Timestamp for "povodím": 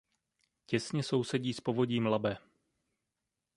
1.61-2.05